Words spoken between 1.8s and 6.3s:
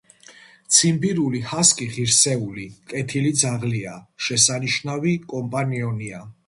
ღირსეული, კეთილი ძაღლია, შესანიშნავი კომპანიონია.